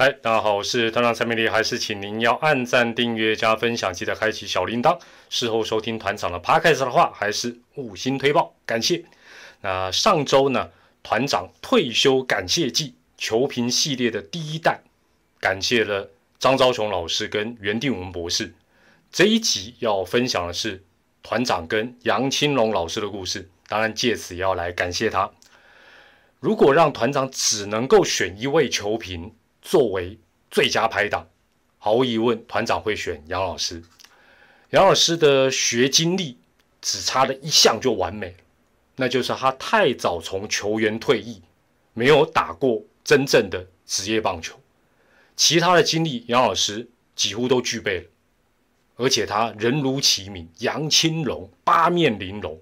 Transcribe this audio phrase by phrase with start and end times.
[0.00, 4.96] 嗨，大家好，我是团长蔡明丽，还是请您要按赞、订阅、加分享，记得开启小铃铛。
[5.28, 9.04] 事后收听团长的 podcast 的话，还是五星推报，感谢。
[9.60, 10.70] 那上周呢，
[11.02, 14.80] 团长退休感谢季球评系列的第一弹，
[15.40, 16.08] 感谢了
[16.38, 18.54] 张昭雄老师跟袁定文博士。
[19.10, 20.80] 这一集要分享的是
[21.24, 25.28] 团长跟杨青龙老师的故事，当然借此要来感谢他。
[26.38, 29.34] 如果让团长只能够选一位球评，
[29.68, 30.18] 作为
[30.50, 31.28] 最佳拍档，
[31.76, 33.82] 毫无疑问，团长会选杨老师。
[34.70, 36.38] 杨老师的学经历
[36.80, 38.34] 只差了一项就完美，
[38.96, 41.42] 那就是他太早从球员退役，
[41.92, 44.58] 没有打过真正的职业棒球。
[45.36, 48.06] 其他的经历，杨老师几乎都具备了，
[48.96, 52.58] 而且他人如其名，杨青龙八面玲珑，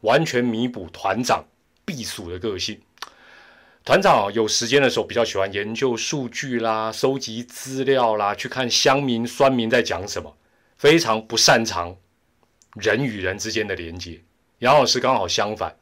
[0.00, 1.44] 完全弥补团长
[1.84, 2.80] 避暑的个性。
[3.86, 10.36] 团长有时间的时候，比较喜欢研究数据啦，收集资料啦，去看乡民、酸民在讲什么，
[10.76, 11.96] 非常不擅长
[12.74, 14.20] 人与人之间的连接。
[14.58, 15.76] 杨老师刚好相反，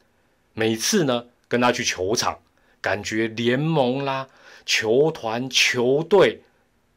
[0.53, 2.37] 每次呢跟他去球场，
[2.79, 4.27] 感觉联盟啦、
[4.67, 6.43] 球团、球队，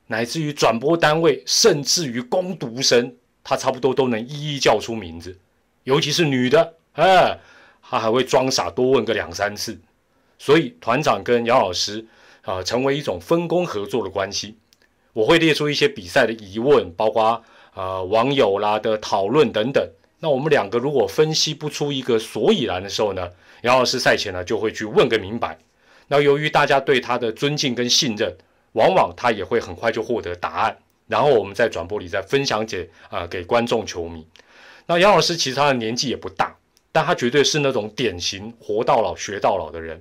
[0.09, 5.39] 乃至于转播单位，甚至于攻读生，他差不多都能一一叫出名字，
[5.85, 7.39] 尤其是女的，哎，
[7.81, 9.81] 他还会装傻多问个两三次。
[10.39, 12.07] 所以团长跟杨老师
[12.43, 14.57] 啊，成为一种分工合作的关系。
[15.13, 17.43] 我会列出一些比赛的疑问，包括
[17.75, 19.85] 啊网友啦的讨论等等。
[20.21, 23.29] 那我们两个如果分析不出一个所以然的时候呢，
[23.63, 25.59] 杨老师赛前呢就会去问个明白。
[26.09, 28.35] 那由于大家对他的尊敬跟信任，
[28.73, 30.79] 往往他也会很快就获得答案。
[31.07, 34.27] 然后我们在转播里再分享给啊给观众球迷。
[34.87, 36.57] 那杨老师其实他的年纪也不大，
[36.93, 40.01] 但他绝对是那种典型活到老学到老的人。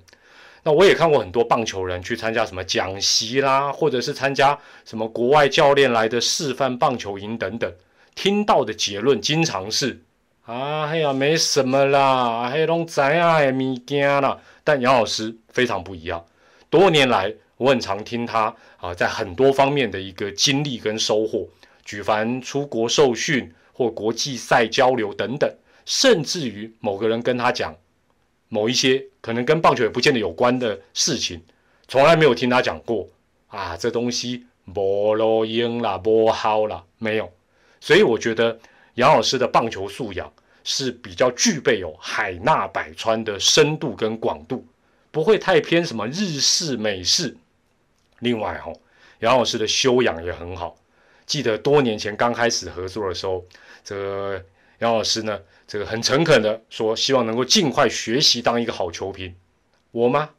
[0.67, 7.73] 那我也看过很多棒球人去参加什么讲习啦，或者是参加什么国外教练来的示范棒球营等等，
[8.15, 10.01] 听到的结论经常是
[10.43, 14.37] 啊，哎呀，没什么啦，还拢知啊的物件啦。
[14.65, 16.25] 但杨老师非常不一样，
[16.69, 21.47] 多年来我很常听他啊，在很多方面的一个经历跟收获，
[21.85, 25.49] 举凡出国受训或国际赛交流等等，
[25.85, 27.73] 甚至于某个人跟他讲。
[28.49, 31.41] 某一些可能跟棒球也不见得有关的事情，
[31.87, 33.07] 从来没有听他讲过
[33.47, 37.31] 啊，这东西不录音啦，不好啦，没有。
[37.79, 38.57] 所以我觉得
[38.95, 40.31] 杨老师的棒球素养
[40.63, 44.65] 是比较具备有海纳百川的深度跟广度，
[45.11, 47.35] 不会太偏什么日式美式。
[48.19, 48.73] 另外哈，
[49.19, 50.75] 杨老师的修养也很好。
[51.25, 53.45] 记得多年前刚开始合作的时候，
[53.83, 54.43] 这
[54.79, 55.39] 杨老师呢。
[55.67, 59.35] 这个很诚恳的说，希望能够尽快学习当一个好球评。
[59.91, 60.29] 我吗？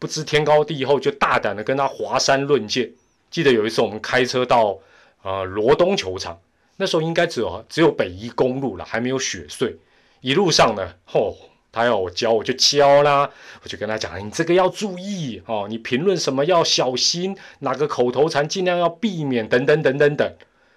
[0.00, 2.90] 不知天高地厚，就大胆的跟他华山论剑。
[3.30, 4.76] 记得有一次我们开车到
[5.22, 6.36] 呃罗东球场，
[6.78, 9.76] 那时候应该只有只有北宜公路了，还没有雪碎。
[10.20, 11.36] 一路上呢，吼，
[11.70, 13.30] 他要我教，我就教啦。
[13.62, 20.34] 我就跟他讲，你这个要注意哦，你评论什么要小心，哪个口头禅尽量要避免，等等等等等。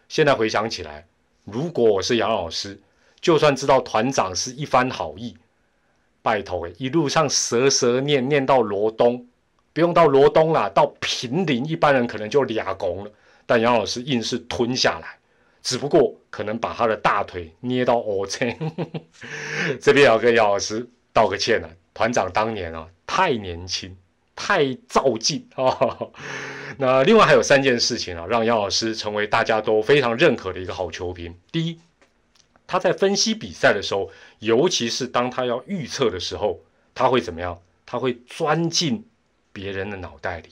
[0.08, 1.08] 现在回想起来，
[1.44, 2.80] 如果我是杨老师。
[3.26, 5.36] 就算知道团长是一番好意，
[6.22, 9.26] 拜托一路上舌舌念念到罗东，
[9.74, 13.12] 不用到罗东啦，到平林，一般人可能就俩拱了。
[13.48, 15.18] 但杨老师硬是吞下来，
[15.64, 18.56] 只不过可能把他的大腿捏到耳前。
[19.82, 23.98] 这边要跟杨老师道个歉了，团长当年啊太年轻，
[24.36, 25.98] 太躁进啊。
[26.78, 31.36] 那另外还有三件事情啊，让杨老师成为大家都非常认可的一个好球评。
[31.52, 31.80] 第一。
[32.68, 34.10] 他在分析比赛的时候，
[34.40, 36.60] 尤其是当他要预测的时候，
[36.94, 37.62] 他会怎么样？
[37.86, 39.06] 他会钻进
[39.54, 40.50] 别人的脑袋里。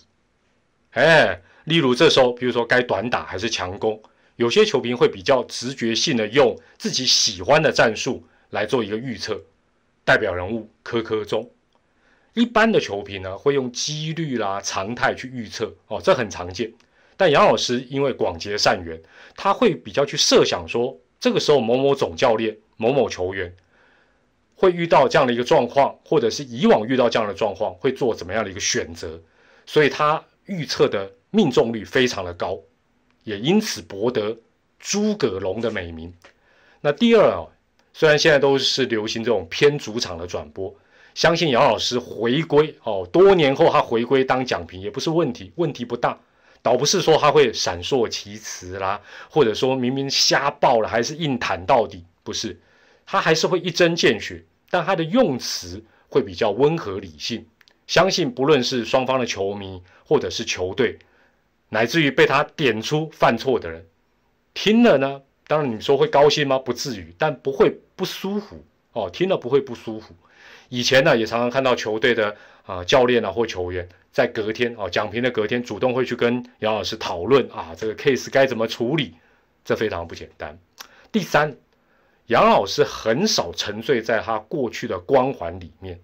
[0.92, 4.00] 哎，例如这时候，比如说该短打还是强攻，
[4.36, 9.42] 有些球评会比较直觉性的用自己喜欢的战术来做一个预测。
[10.06, 11.50] 代表人物科科中，
[12.36, 16.72] 一般的球评呢会用几率啦、常态去预测哦，这很常见。
[17.18, 19.02] 但杨老师因为广结善缘，
[19.36, 20.96] 他会比较去设想说。
[21.24, 23.56] 这个时候，某某总教练、某某球员
[24.58, 29.18] 会遇到这样的一个状况，或者是以往遇到这样的状况，会做怎么样的一个选择？
[29.66, 32.60] 所以他预测的命中率非常的高，
[33.24, 34.38] 也因此博得
[34.78, 36.14] 诸葛龙的美名。
[36.82, 37.48] 那第二啊，
[37.94, 40.76] 虽然现在都是流行这种偏主场的转播，
[41.16, 46.20] 相信杨老师回归哦，多年后他回归当讲评也不是问题，问题不大。
[46.64, 49.00] 倒不是说他会闪烁其词啦，
[49.30, 52.60] 或者说明明瞎爆了还是硬谈到底，不是，
[53.06, 57.46] 他还是会一针见血，但他的用词会比较温和理性。
[57.86, 60.98] 相信不论是双方的球迷或者是球队，
[61.68, 63.86] 乃至于被他点出犯错的人，
[64.54, 66.58] 听了呢，当然你说会高兴吗？
[66.58, 68.64] 不至于，但不会不舒服
[68.94, 69.10] 哦。
[69.12, 70.16] 听了不会不舒服。
[70.70, 79.16] 以前呢，也常常看到球队的啊教练啊或球员在隔天哦讲评的隔天，主动会去跟杨老师讨论啊这个 case 该怎么处理，
[79.64, 80.58] 这非常不简单。
[81.12, 81.56] 第三，
[82.28, 86.00] 杨老师很少沉醉在他过去的光环里面。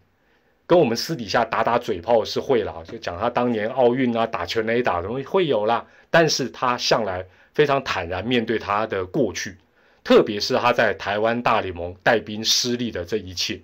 [0.68, 7.26] 跟我们私底下打打嘴炮是会啦，就讲他当年奥运啊打全垒打容易会有啦，但是他向来
[7.56, 9.58] 非常坦然面对他的过去，
[10.04, 13.60] 特别是他在台湾大联盟带兵失利的这一切，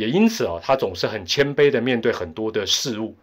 [0.00, 3.14] 也因此哦，他总是很谦卑的面对很多的事物，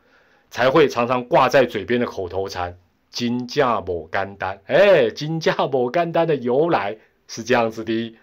[0.49, 2.77] 才会常常挂在嘴边的口头禅
[3.09, 4.61] “金价某干单”。
[4.67, 6.95] 哎，金价某干单的由来
[7.27, 8.15] 是这样子的，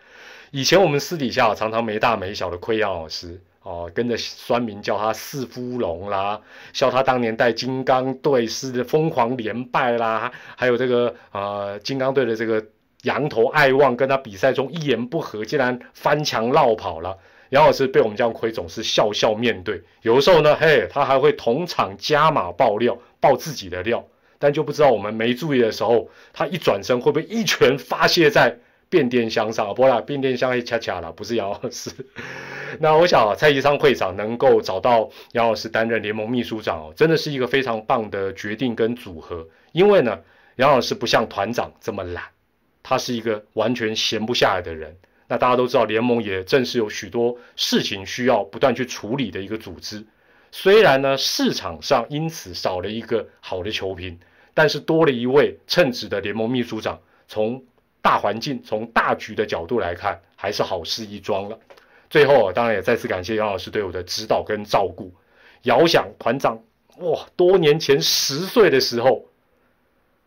[0.52, 3.40] 以前我们私底下常常没大没小的亏杨老师。
[3.64, 6.38] 哦，跟着酸民叫他四夫龙啦，
[6.74, 12.62] 笑他当年带金刚队是疯狂连败啦，还有这个呃金刚队的这个
[13.04, 17.16] 羊头爱望跟他比赛中一言不合，竟然翻墙绕跑了。
[17.54, 19.80] 杨老师被我们这样亏，总是笑笑面对。
[20.02, 24.04] 有的时候呢，嘿，他还会同场加码爆料，爆自己的料，
[24.40, 28.58] 但就不知道我们没注意的时候，他一转身会不会一拳发泄在。
[28.90, 31.90] 变电箱上，不啦，变电箱也恰恰了，不是杨老师。
[32.78, 39.44] 那我想蔡宜昌会长能够找到杨老师担任联盟秘书长哦，真的是一个非常棒的决定跟组合。
[39.72, 40.20] 因为呢，
[40.56, 42.22] 杨老师不像团长这么懒，
[42.84, 44.96] 他是一个完全闲不下来的人。
[45.28, 50.04] 那大家都知道，联盟也正是有许多事情需要不断去处理的一个组织。
[50.50, 54.18] 虽然呢，市场上因此少了一个好的球评，
[54.52, 57.62] 但是多了一位称职的联盟秘书长，从。
[58.04, 61.58] 大环境从大局的角度来看，还是好事一桩了。
[62.10, 65.10] 最后啊，当然也再次感谢杨老师对我的指导跟照顾。
[65.62, 66.62] 遥想团长，
[66.98, 69.24] 哇，多年前十岁的时候，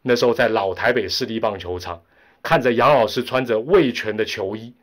[0.01, 2.01] 那时候在老台北市立棒球场，
[2.41, 4.73] 看着杨老师穿着味全的球衣，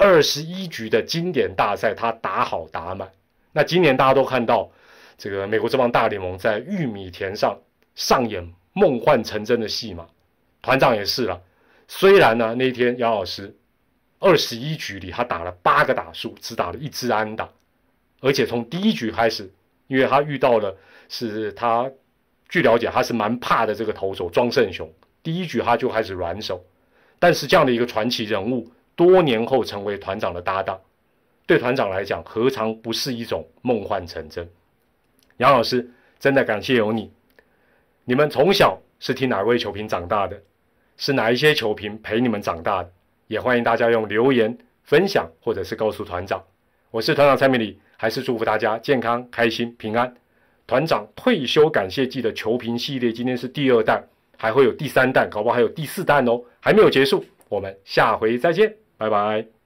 [0.00, 3.10] 二十一局的经典大赛，他打好打满。
[3.52, 4.70] 那今年大家都看到，
[5.16, 7.58] 这个美国这帮大联盟在玉米田上
[7.96, 10.06] 上演梦幻成真的戏码，
[10.62, 11.42] 团长也是了。
[11.88, 13.52] 虽然呢，那天杨老师
[14.20, 17.48] 二十一局里他打了八个打数，只打了一支安打，
[18.20, 19.52] 而且从第一局开始，
[19.88, 20.76] 因为他遇到了
[21.08, 21.90] 是他
[22.48, 24.88] 据了解他是蛮怕的这个投手庄胜雄，
[25.24, 26.64] 第一局他就开始软手，
[27.18, 30.76] 但是这样的一个传奇人物，多年后成为团长的搭档，
[31.46, 34.50] 对团长来讲何尝不是一种梦幻成真？
[35.36, 37.08] 杨老师真的感谢有你，
[38.04, 40.42] 你们从小是听哪位球评长大的？
[40.96, 42.90] 是哪一些球评陪你们长大的？
[43.28, 46.42] 也欢迎大家用留言分享，或者是告诉团长。
[46.90, 50.12] 我是团长蔡明礼，还是祝福大家健康、开心、平安。
[50.66, 54.04] 团长退休感谢季的球评系列，今天是第二弹，
[54.36, 57.24] 还会有第三弹，搞不好还有第四弹哦，还没有结束。
[57.48, 59.57] 我们下回再见，拜拜。